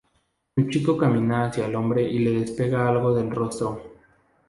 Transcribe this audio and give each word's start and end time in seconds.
El 0.55 0.67
chico 0.71 0.97
camina 0.97 1.45
hacia 1.45 1.67
el 1.67 1.75
hombre 1.75 2.01
y 2.01 2.17
le 2.17 2.31
despega 2.39 2.89
algo 2.89 3.13
del 3.13 3.29
rostro. 3.29 3.83